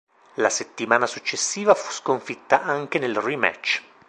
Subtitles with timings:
[0.37, 3.83] La settimana successiva fu sconfitta anche nel rematch.